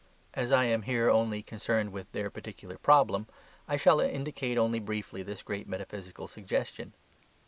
[0.33, 3.27] As I am here only concerned with their particular problem,
[3.67, 6.93] I shall indicate only briefly this great metaphysical suggestion.